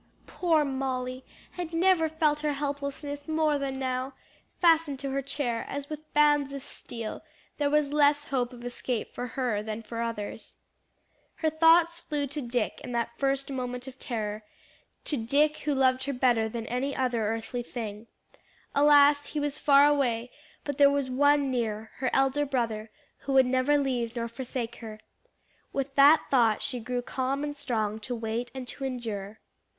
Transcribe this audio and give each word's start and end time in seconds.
Poor 0.25 0.65
Molly 0.65 1.23
had 1.51 1.73
never 1.73 2.09
felt 2.09 2.39
her 2.39 2.53
helplessness 2.53 3.27
more 3.27 3.59
than 3.59 3.77
now; 3.77 4.15
fastened 4.59 4.97
to 5.01 5.11
her 5.11 5.21
chair 5.21 5.63
as 5.67 5.91
with 5.91 6.11
bands 6.11 6.51
of 6.53 6.63
steel, 6.63 7.21
there 7.59 7.69
was 7.69 7.93
less 7.93 8.23
hope 8.23 8.51
of 8.51 8.65
escape 8.65 9.13
for 9.13 9.27
her 9.27 9.61
than 9.61 9.83
for 9.83 10.01
others. 10.01 10.57
Her 11.35 11.51
thoughts 11.51 11.99
flew 11.99 12.25
to 12.25 12.41
Dick 12.41 12.81
in 12.83 12.93
that 12.93 13.15
first 13.19 13.51
moment 13.51 13.87
of 13.87 13.99
terror, 13.99 14.43
to 15.03 15.17
Dick 15.17 15.59
who 15.59 15.75
loved 15.75 16.05
her 16.05 16.13
better 16.13 16.49
than 16.49 16.65
any 16.65 16.95
other 16.95 17.23
earthly 17.27 17.61
thing. 17.61 18.07
Alas, 18.73 19.27
he 19.27 19.39
was 19.39 19.59
far 19.59 19.85
away; 19.87 20.31
but 20.63 20.79
there 20.79 20.89
was 20.89 21.11
One 21.11 21.51
near, 21.51 21.91
her 21.97 22.09
Elder 22.11 22.47
Brother, 22.47 22.89
who 23.19 23.33
would 23.33 23.45
never 23.45 23.77
leave 23.77 24.15
nor 24.15 24.27
forsake 24.27 24.77
her. 24.77 24.99
With 25.71 25.93
that 25.93 26.25
thought 26.31 26.63
she 26.63 26.79
grew 26.79 27.03
calm 27.03 27.43
and 27.43 27.55
strong 27.55 27.99
to 27.99 28.15
wait 28.15 28.49
and 28.55 28.67
to 28.69 28.83
endure. 28.83 29.39